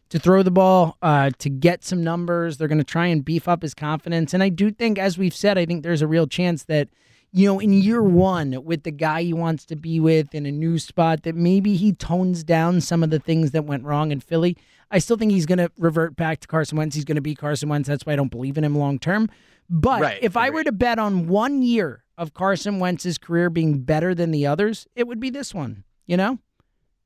[0.10, 2.58] to throw the ball, uh, to get some numbers.
[2.58, 4.34] They're going to try and beef up his confidence.
[4.34, 6.90] And I do think, as we've said, I think there's a real chance that,
[7.32, 10.52] you know, in year one with the guy he wants to be with in a
[10.52, 14.20] new spot, that maybe he tones down some of the things that went wrong in
[14.20, 14.58] Philly.
[14.92, 16.96] I still think he's going to revert back to Carson Wentz.
[16.96, 17.88] He's going to be Carson Wentz.
[17.88, 19.30] That's why I don't believe in him long term.
[19.70, 23.80] But Right, if I were to bet on one year of Carson Wentz's career being
[23.84, 25.86] better than the others, it would be this one.
[26.06, 26.40] You know?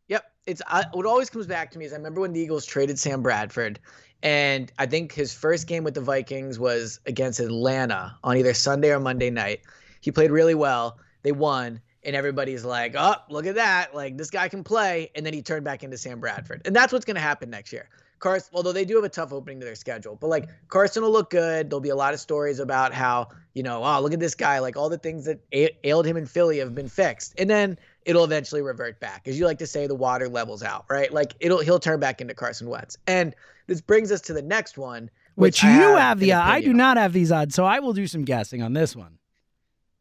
[0.08, 0.24] Yep.
[0.48, 2.98] It's I, what always comes back to me is I remember when the Eagles traded
[2.98, 3.80] Sam Bradford,
[4.24, 8.92] and I think his first game with the Vikings was against Atlanta on either Sunday
[8.92, 9.62] or Monday night.
[10.02, 10.98] He played really well.
[11.22, 13.96] They won, and everybody's like, "Oh, look at that!
[13.96, 16.94] Like this guy can play." And then he turned back into Sam Bradford, and that's
[16.94, 17.90] what's going to happen next year.
[18.20, 21.12] Carson, although they do have a tough opening to their schedule, but like Carson will
[21.12, 21.70] look good.
[21.70, 24.60] There'll be a lot of stories about how you know, oh, look at this guy.
[24.60, 28.24] Like all the things that ailed him in Philly have been fixed, and then it'll
[28.24, 29.28] eventually revert back.
[29.28, 31.12] As you like to say, the water levels out, right?
[31.12, 32.98] Like it'll he'll turn back into Carson Wentz.
[33.08, 33.36] And
[33.68, 36.62] this brings us to the next one, Which, I you have an the uh, I
[36.62, 39.18] do not have these odds, so I will do some guessing on this one.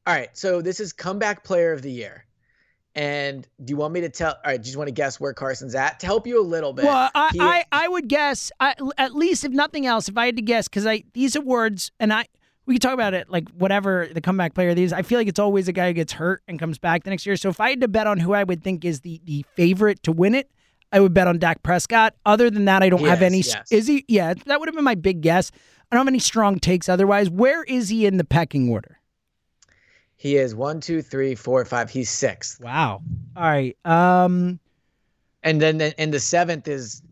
[0.07, 2.27] All right, so this is comeback player of the year.
[2.97, 4.31] And do you want me to tell?
[4.33, 6.45] All right, do you just want to guess where Carson's at to help you a
[6.45, 6.85] little bit?
[6.85, 10.27] Well, I, he- I, I would guess I, at least if nothing else, if I
[10.27, 12.27] had to guess, because I these awards and I
[12.67, 14.93] we can talk about it like whatever the comeback player of these.
[14.93, 17.27] I feel like it's always a guy who gets hurt and comes back the next
[17.27, 17.37] year.
[17.37, 20.03] So if I had to bet on who I would think is the the favorite
[20.05, 20.49] to win it,
[20.93, 22.15] I would bet on Dak Prescott.
[22.25, 23.39] Other than that, I don't have any.
[23.39, 23.73] yes.
[23.73, 24.05] Is he?
[24.07, 25.51] Yeah, that would have been my big guess.
[25.91, 27.29] I don't have any strong takes otherwise.
[27.29, 29.01] Where is he in the pecking order?
[30.25, 31.91] He is one, two, three, four, five.
[31.91, 33.03] He's sixth, Wow.
[33.37, 33.77] All right.
[33.85, 34.59] Um.
[35.43, 37.03] and then the, and the seventh is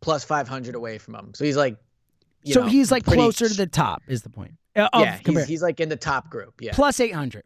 [0.00, 1.32] plus five hundred away from him.
[1.34, 1.76] So he's like,
[2.42, 4.02] you So know, he's like pretty- closer to the top.
[4.08, 4.54] Is the point?
[4.74, 6.54] Uh, of yeah, he's, he's like in the top group.
[6.60, 6.72] Yeah.
[6.74, 7.44] plus eight hundred.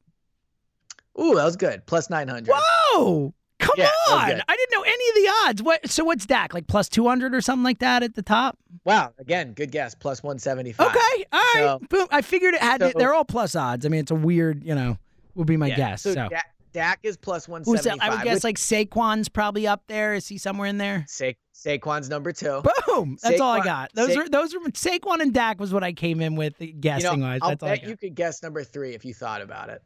[1.21, 1.85] Ooh, that was good.
[1.85, 2.55] Plus nine hundred.
[2.57, 3.35] Whoa!
[3.77, 4.19] Yeah, on!
[4.49, 5.63] I didn't know any of the odds.
[5.63, 5.89] What?
[5.91, 8.59] So what's Dak like plus two hundred or something like that at the top?
[8.85, 9.13] Wow.
[9.19, 9.95] Again, good guess.
[9.95, 10.89] Plus one seventy five.
[10.89, 11.55] Okay, all right.
[11.57, 12.07] So- Boom.
[12.11, 12.79] I figured it had.
[12.79, 13.85] to, so- they're all plus odds.
[13.87, 14.99] I mean, it's a weird, you know,
[15.35, 15.77] would be my Yeah.
[15.77, 16.03] guess.
[16.03, 18.03] So, So, Dak, Dak is plus one Who's seventy.
[18.03, 20.15] I would guess like Saquon's probably up there.
[20.15, 21.05] Is he somewhere in there?
[21.09, 22.63] Sa- Saquon's number two.
[22.87, 23.17] Boom.
[23.23, 23.91] That's all I got.
[23.95, 26.69] Those Sa- are those are Saquon and Dak was what I came in with You
[26.75, 27.41] know, guessing wise.
[27.43, 27.89] I'll That's all I got.
[27.89, 29.83] you could guess number three if you thought about it.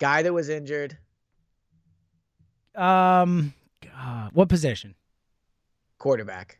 [0.00, 0.96] Guy that was injured.
[2.74, 4.94] Um, God, what position?
[5.98, 6.58] quarterback.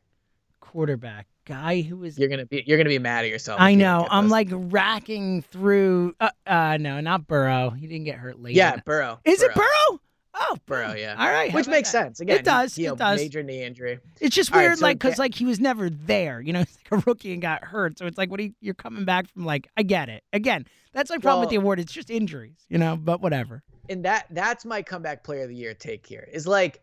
[0.61, 1.27] Quarterback.
[1.47, 3.61] Guy who is You're gonna be you're gonna be mad at yourself.
[3.61, 4.07] I you know.
[4.09, 6.15] I'm like racking through.
[6.21, 7.71] Uh, uh, no, not Burrow.
[7.71, 8.55] He didn't get hurt late.
[8.55, 9.19] yeah, Burrow.
[9.25, 9.67] Is it Burrow?
[9.89, 10.01] Burrow?
[10.33, 11.17] Oh, Burrow, yeah.
[11.19, 12.05] All right, Which makes that?
[12.05, 12.21] sense.
[12.21, 12.79] Again, it does.
[12.79, 13.21] You know, it does.
[13.21, 13.99] Major knee injury.
[14.21, 16.41] It's just All right, weird, so like, because like he was never there.
[16.41, 17.99] You know, he's like a rookie and got hurt.
[17.99, 18.39] So it's like, what?
[18.39, 19.45] Are you, you're coming back from?
[19.45, 20.23] Like, I get it.
[20.33, 21.81] Again, that's my problem with the award.
[21.81, 22.65] It's just injuries.
[22.69, 23.65] You know, but whatever.
[23.91, 26.27] And that that's my comeback player of the year take here.
[26.33, 26.81] Is like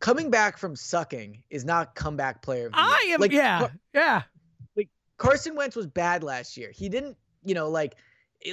[0.00, 2.86] coming back from sucking is not comeback player of the year.
[2.86, 3.20] I am.
[3.20, 4.22] Like, yeah, Car- yeah.
[4.76, 6.72] Like Carson Wentz was bad last year.
[6.74, 7.96] He didn't, you know, like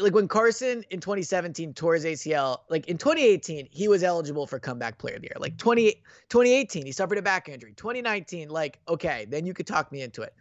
[0.02, 4.60] like when Carson in 2017 tore his ACL, like in 2018, he was eligible for
[4.60, 5.38] comeback player of the year.
[5.40, 5.92] Like 20,
[6.30, 7.74] 2018, he suffered a back injury.
[7.76, 10.34] 2019, like, okay, then you could talk me into it.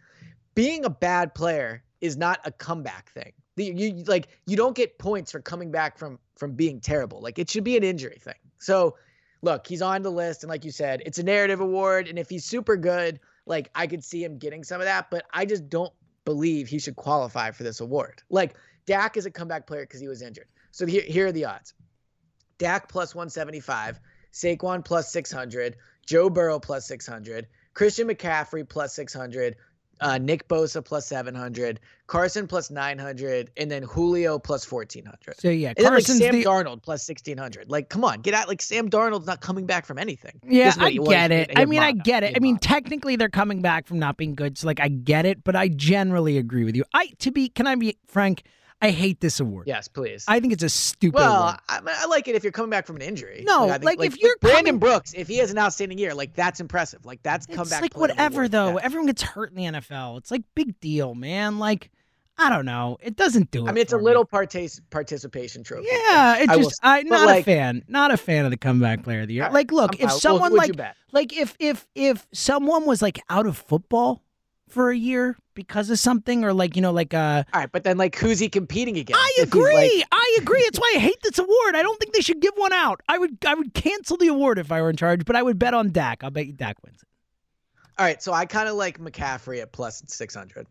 [0.53, 3.31] Being a bad player is not a comeback thing.
[3.59, 7.21] The- You like you don't get points for coming back from from being terrible.
[7.21, 8.39] Like it should be an injury thing.
[8.57, 8.95] So
[9.41, 12.07] look, he's on the list, and like you said, it's a narrative award.
[12.07, 15.25] And if he's super good, like I could see him getting some of that, but
[15.33, 15.93] I just don't
[16.23, 18.23] believe he should qualify for this award.
[18.29, 20.47] Like Dak is a comeback player because he was injured.
[20.71, 21.73] So here, here are the odds:
[22.59, 23.99] Dak plus 175,
[24.31, 29.55] Saquon plus 600, Joe Burrow plus 600, Christian McCaffrey plus 600,
[30.01, 35.39] uh, Nick Bosa plus 700, Carson plus 900, and then Julio plus 1400.
[35.39, 36.43] So yeah, And then like Sam the.
[36.43, 37.69] Darnold plus 1600.
[37.69, 38.47] Like, come on, get out.
[38.47, 40.39] Like Sam Darnold's not coming back from anything.
[40.43, 41.51] Yeah, This is what I get it.
[41.55, 42.35] I mean, I get it.
[42.35, 44.57] I mean, technically, they're coming back from not being good.
[44.57, 46.83] So, like, I get it, but I generally agree with you.
[46.93, 48.43] I, to be, can I be frank?
[48.81, 49.67] I hate this award.
[49.67, 50.23] yes, please.
[50.27, 51.57] I think it's a stupid Well.
[51.67, 53.43] I, I like it if you're coming back from an injury.
[53.45, 56.13] No, I think, like, if you're Brandon coming- Brooks, if he has an outstanding year,
[56.13, 57.05] like that's impressive.
[57.05, 57.81] Like that's It's comeback.
[57.81, 58.73] like of the whatever, though.
[58.77, 58.83] Yeah.
[58.83, 60.17] Everyone gets hurt in the NFL.
[60.19, 61.59] It's like big deal, man.
[61.59, 61.91] Like,
[62.37, 62.97] I don't know.
[63.01, 63.69] It doesn't do it.
[63.69, 65.87] I mean, it's a little partic- participation trophy.
[65.91, 69.03] Yeah, it I just I but, not a fan, not a fan of the comeback
[69.03, 69.43] player of the year.
[69.43, 70.09] Right, Like, look, I'm if.
[70.09, 70.71] Well, someone who like
[71.11, 74.23] like if if if someone was like out of football
[74.69, 77.83] for a year because of something, or like you know, like uh, All right, but
[77.83, 79.21] then like who's he competing against?
[79.21, 79.73] I agree.
[79.99, 80.59] like- I agree.
[80.61, 81.75] It's why I hate this award.
[81.75, 83.01] I don't think they should give one out.
[83.09, 85.59] I would I would cancel the award if I were in charge, but I would
[85.59, 86.23] bet on Dak.
[86.23, 87.07] I'll bet you Dak wins it.
[87.97, 90.67] all right, so I kind of like McCaffrey at plus six hundred.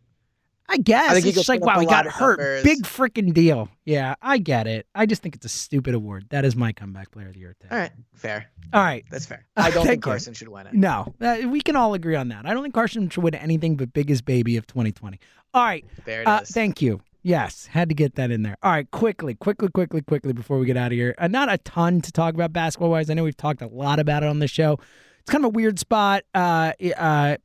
[0.69, 2.39] I guess I think it's just like wow, he got hurt.
[2.39, 2.63] numbers.
[2.63, 3.71] Big freaking deal.
[3.85, 4.87] Yeah, I get it.
[4.95, 6.27] I just think it's a stupid award.
[6.31, 7.57] That is my comeback player of the year.
[7.61, 7.73] Tag.
[7.73, 8.51] All right, fair.
[8.73, 9.05] All right.
[9.11, 9.47] That's fair.
[9.57, 10.03] I don't think.
[10.03, 10.75] Carson should win it.
[10.75, 12.47] No, uh, we can all agree on that.
[12.47, 15.19] I don't think Carson should win anything but biggest baby of 2020.
[15.55, 15.85] All right.
[16.05, 16.29] There it is.
[16.29, 17.01] Uh, thank you.
[17.23, 18.57] Yes, had to get that in there.
[18.63, 21.15] All right, quickly, quickly, quickly, quickly before we get out of here.
[21.19, 23.11] Uh, not a ton to talk about basketball wise.
[23.11, 24.79] I know we've talked a lot about it on the show.
[25.21, 26.23] It's kind of a weird spot.
[26.33, 27.37] Uh, uh,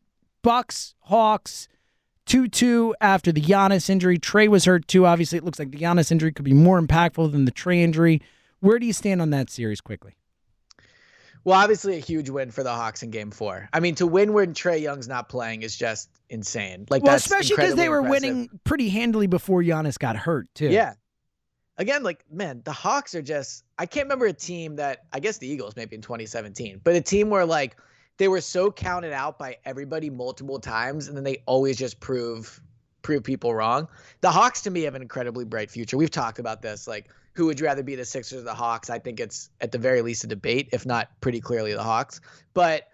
[0.42, 1.68] Bucks, Hawks,
[2.26, 4.18] two-two after the Giannis injury.
[4.18, 5.06] Trae was hurt too.
[5.06, 8.22] Obviously, it looks like the Giannis injury could be more impactful than the Trae injury.
[8.60, 9.82] Where do you stand on that series?
[9.82, 10.16] Quickly.
[11.46, 13.68] Well, obviously a huge win for the Hawks in Game Four.
[13.74, 16.86] I mean, to win when Trae Young's not playing is just insane.
[16.90, 18.22] Like, Well, especially because they were impressive.
[18.36, 20.70] winning pretty handily before Giannis got hurt too.
[20.70, 20.94] Yeah.
[21.78, 23.66] Again, like man, the Hawks are just.
[23.78, 27.02] I can't remember a team that I guess the Eagles maybe in 2017, but a
[27.02, 27.76] team where like
[28.18, 32.62] they were so counted out by everybody multiple times, and then they always just prove
[33.02, 33.88] prove people wrong.
[34.22, 35.98] The Hawks to me have an incredibly bright future.
[35.98, 36.88] We've talked about this.
[36.88, 38.90] Like, who would you rather be, the Sixers or the Hawks?
[38.90, 42.22] I think it's at the very least a debate, if not pretty clearly the Hawks.
[42.54, 42.88] But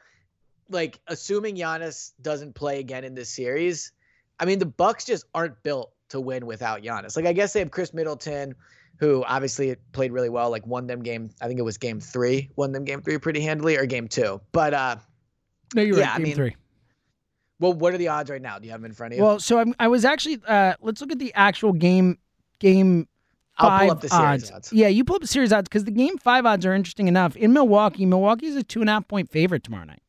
[0.70, 3.92] like, assuming Giannis doesn't play again in this series,
[4.40, 7.16] I mean, the Bucks just aren't built to win without Giannis.
[7.16, 8.56] Like, I guess they have Khris Middleton,
[8.98, 10.50] who obviously played really well.
[10.50, 11.30] Like, won them game.
[11.42, 12.50] I think it was game three.
[12.56, 14.42] Won them game three pretty handily, or game two.
[14.52, 14.96] But uh,
[15.76, 16.14] No, you're Yeah, right.
[16.14, 16.56] I Game mean, three.
[17.60, 18.58] well, what are the odds right now?
[18.60, 19.24] Do you have them in front of you?
[19.24, 20.40] Well, so I'm, I was actually.
[20.48, 22.18] Uh, let's look at the actual game.
[22.60, 23.08] Game
[23.58, 24.52] I'll five pull up the series odds.
[24.52, 24.74] odds.
[24.74, 27.36] Yeah, you pull up the series odds because the game five odds are interesting enough.
[27.36, 30.02] In Milwaukee, Milwaukee is a two and a half point favorite tomorrow night.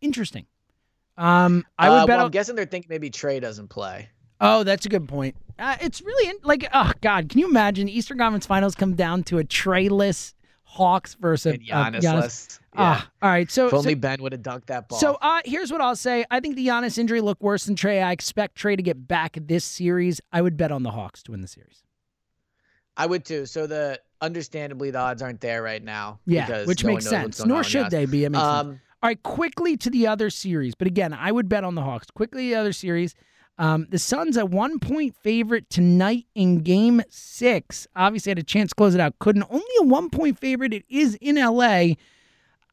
[0.00, 0.46] Interesting.
[1.18, 2.16] Um, I would Uh, bet.
[2.16, 4.08] well, I'm guessing they're thinking maybe Trae doesn't play.
[4.40, 5.36] oh, that's a good point.
[5.58, 9.22] Uh, it's really in, like, oh God, can you imagine Eastern Conference Finals come down
[9.24, 10.34] to a Treyless
[10.72, 12.20] Hawks versus And uh, Giannis, Giannis?
[12.20, 12.60] less.
[12.74, 12.80] Yeah.
[12.80, 13.50] Ah, all right.
[13.50, 14.98] So, if so only Ben would have dunked that ball.
[14.98, 16.24] So uh, here's what I'll say.
[16.30, 18.02] I think the Giannis injury looked worse than Trae.
[18.02, 20.22] I expect Trae to get back this series.
[20.32, 21.82] I would bet on the Hawks to win the series.
[22.96, 23.44] I would too.
[23.44, 26.20] So the understandably the odds aren't there right now.
[26.24, 27.46] Yeah, which no makes one knows what's sense.
[27.46, 28.24] Nor should they be.
[28.24, 28.60] It makes sense.
[28.60, 30.74] Um, All right, quickly to the other series.
[30.74, 32.10] But again, I would bet on the Hawks.
[32.10, 33.14] Quickly, the other series.
[33.58, 37.86] Um, the Suns a one point favorite tonight in game six.
[37.94, 39.18] Obviously, had a chance to close it out.
[39.18, 39.44] Couldn't.
[39.50, 40.72] Only a one point favorite.
[40.72, 41.94] It is in LA.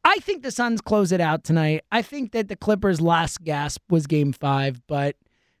[0.02, 1.84] I think the Suns close it out tonight.
[1.92, 5.16] I think that the Clippers' last gasp was game five, but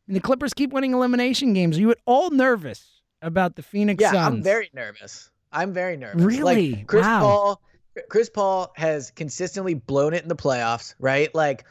[0.08, 1.76] the Clippers keep winning elimination games.
[1.76, 4.36] Are you at all nervous about the Phoenix yeah, Suns?
[4.36, 5.30] I'm very nervous.
[5.52, 6.22] I'm very nervous.
[6.22, 6.72] Really?
[6.72, 7.20] Like Chris Wow.
[7.20, 7.62] Paul
[8.08, 11.34] Chris Paul has consistently blown it in the playoffs, right?
[11.34, 11.64] Like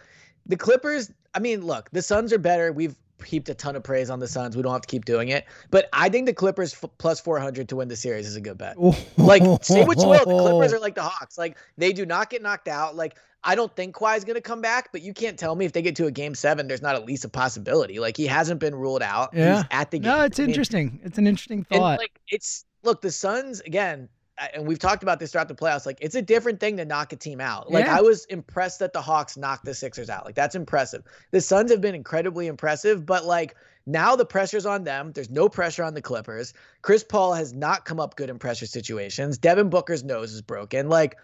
[0.46, 2.72] the Clippers, I mean, look, the Suns are better.
[2.72, 4.56] We've heaped a ton of praise on the Suns.
[4.56, 5.46] We don't have to keep doing it.
[5.72, 8.58] But I think the Clippers f- plus 400 to win the series is a good
[8.58, 8.76] bet.
[9.18, 11.38] Like, say what you will, the Clippers are like the Hawks.
[11.38, 12.96] Like, they do not get knocked out.
[12.96, 15.72] Like, I don't think Kawhi's going to come back, but you can't tell me if
[15.72, 18.00] they get to a game seven, there's not at least a possibility.
[18.00, 19.30] Like, he hasn't been ruled out.
[19.34, 19.58] Yeah.
[19.58, 20.12] He's at the game.
[20.12, 21.00] No, it's I mean, interesting.
[21.04, 22.00] It's an interesting and thought.
[22.00, 24.10] like, it's look, the Suns again,
[24.54, 25.86] and we've talked about this throughout the playoffs.
[25.86, 27.72] Like, it's a different thing to knock a team out.
[27.72, 27.98] Like, Yeah.
[27.98, 30.26] I was impressed that the Hawks knocked the Sixers out.
[30.26, 31.04] Like, that's impressive.
[31.32, 35.12] The Suns have been incredibly impressive, but like, now the pressure's on them.
[35.14, 36.54] There's no pressure on the Clippers.
[36.82, 39.38] Chris Paul has not come up good in pressure situations.
[39.38, 40.90] Devin Booker's nose is broken.
[40.90, 41.18] Like,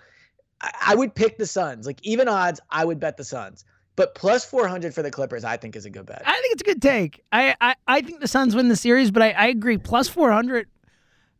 [0.61, 1.85] I, I would pick the Suns.
[1.85, 3.65] Like, even odds, I would bet the Suns.
[3.95, 6.21] But plus 400 for the Clippers, I think is a good bet.
[6.25, 7.23] I think it's a good take.
[7.31, 9.77] I, I, I think the Suns win the series, but I, I agree.
[9.77, 10.67] Plus four hundred.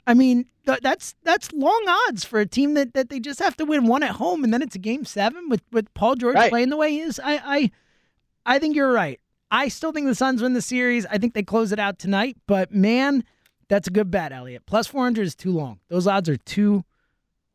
[0.07, 3.57] I mean, th- that's that's long odds for a team that, that they just have
[3.57, 6.35] to win one at home, and then it's a game seven with, with Paul George
[6.35, 6.49] Right.
[6.51, 7.19] playing the way he is.
[7.23, 7.71] I, I
[8.55, 9.19] I think you're right.
[9.51, 11.05] I still think the Suns win the series.
[11.07, 12.37] I think they close it out tonight.
[12.45, 13.23] But man,
[13.67, 14.65] that's a good bet, Eliot.
[14.67, 15.79] Plus four hundred is too long.
[15.89, 16.83] Those odds are too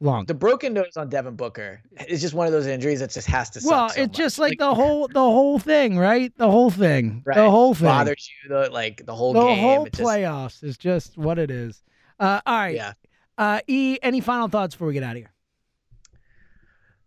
[0.00, 0.24] long.
[0.24, 3.50] the broken nose on Devin Booker is just one of those injuries that just has
[3.50, 4.16] to suck well, so it's much.
[4.16, 6.32] just like, the whole the whole thing, right?
[6.36, 7.22] The whole thing.
[7.24, 7.36] Right.
[7.36, 7.86] The whole thing.
[7.86, 9.58] bothers you the like the whole the game.
[9.58, 11.82] whole it just- playoffs is just what it is.
[12.20, 12.76] Uh, all right.
[12.76, 12.92] yeah.
[13.38, 15.32] Uh, e, any final thoughts before we get out of here?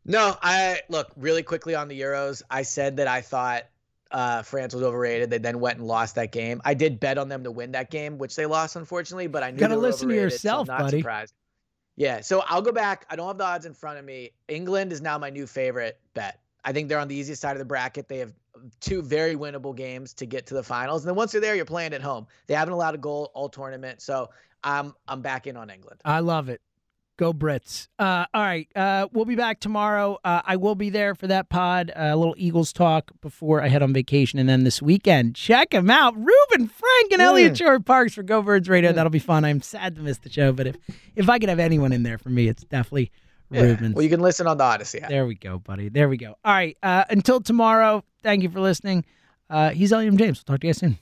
[0.06, 2.42] No, I look really quickly on the Euros.
[2.50, 3.64] I said that I thought
[4.12, 5.30] uh, France was overrated.
[5.30, 6.62] They then went and lost that game.
[6.66, 9.28] I did bet on them to win that game, which they lost unfortunately.
[9.28, 11.00] But I knew Gotta they were listen to so yourself, not buddy.
[11.00, 11.34] Surprised.
[11.96, 13.06] Yeah, so I'll go back.
[13.10, 14.32] I don't have the odds in front of me.
[14.48, 16.40] England is now my new favorite bet.
[16.66, 18.08] I think they're on the easiest side of the bracket.
[18.08, 18.34] They have
[18.80, 21.66] two very winnable games to get to the finals, and then once they're there, you're
[21.66, 22.26] playing at home.
[22.48, 24.30] They haven't allowed a goal all tournament, so
[24.64, 26.02] I'm I'm back in on England.
[26.06, 26.62] I love it.
[27.16, 27.90] Go Brits.
[28.00, 28.68] Uh, all right.
[28.76, 30.18] Uh, we'll be back tomorrow.
[30.24, 33.68] Uh, I will be there for that pod, uh, a little Eagles talk before I
[33.68, 34.40] head on vacation.
[34.40, 36.16] And then this weekend, check them out.
[36.18, 38.92] Reuben Frank and Eliot Shorr-Parks for Go Birds Radio.
[38.94, 39.46] That'll be fun.
[39.46, 40.76] I'm sad to miss the show, but if,
[41.16, 43.12] if I could have anyone in there for me, it's definitely
[43.52, 43.62] Yeah.
[43.62, 43.94] Reuben.
[43.94, 45.10] Well, you can listen on the Audacy app.
[45.10, 45.90] There we go, buddy.
[45.90, 46.30] There we go.
[46.44, 46.76] All right.
[46.82, 49.06] Uh, until tomorrow, thank you for listening.
[49.52, 50.40] Uh, he's Eliot James.
[50.40, 50.98] We'll talk to you guys soon.